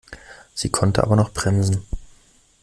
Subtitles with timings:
[0.55, 1.85] Sie konnte aber noch bremsen.